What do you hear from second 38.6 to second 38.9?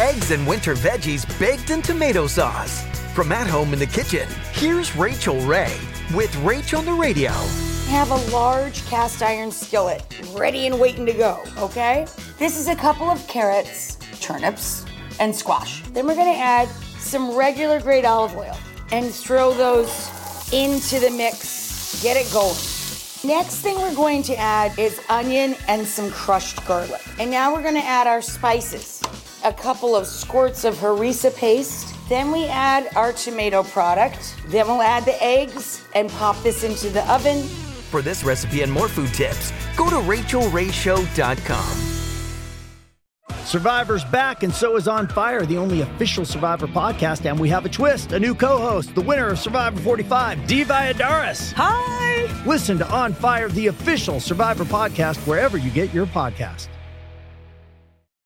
and more